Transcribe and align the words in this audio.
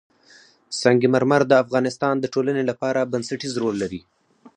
سنگ 0.81 1.01
مرمر 1.13 1.41
د 1.47 1.53
افغانستان 1.63 2.15
د 2.19 2.25
ټولنې 2.33 2.63
لپاره 2.69 3.09
بنسټيز 3.11 3.53
رول 3.61 3.75
لري. 3.83 4.01